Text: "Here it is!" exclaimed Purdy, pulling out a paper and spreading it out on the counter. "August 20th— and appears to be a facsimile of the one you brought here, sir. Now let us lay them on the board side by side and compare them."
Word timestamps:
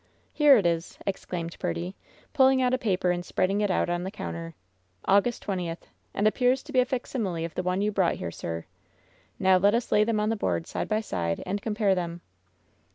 "Here 0.33 0.57
it 0.57 0.65
is!" 0.65 0.97
exclaimed 1.05 1.59
Purdy, 1.59 1.95
pulling 2.33 2.59
out 2.59 2.73
a 2.73 2.79
paper 2.79 3.11
and 3.11 3.23
spreading 3.23 3.61
it 3.61 3.69
out 3.69 3.87
on 3.87 4.01
the 4.01 4.09
counter. 4.09 4.55
"August 5.05 5.45
20th— 5.45 5.83
and 6.15 6.27
appears 6.27 6.63
to 6.63 6.71
be 6.73 6.79
a 6.79 6.85
facsimile 6.85 7.45
of 7.45 7.53
the 7.53 7.61
one 7.61 7.83
you 7.83 7.91
brought 7.91 8.15
here, 8.15 8.31
sir. 8.31 8.65
Now 9.37 9.57
let 9.57 9.75
us 9.75 9.91
lay 9.91 10.03
them 10.03 10.19
on 10.19 10.29
the 10.29 10.35
board 10.35 10.65
side 10.65 10.89
by 10.89 11.01
side 11.01 11.43
and 11.45 11.61
compare 11.61 11.93
them." 11.93 12.21